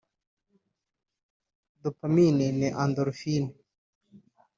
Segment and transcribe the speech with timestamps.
[1.81, 3.49] dopamine na endorphine